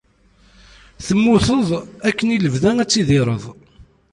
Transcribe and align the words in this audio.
Temmuteḍ 1.05 1.67
akken 2.07 2.27
i 2.35 2.37
lebda 2.39 2.71
ad 2.81 2.87
tidirireḍ. 2.89 3.43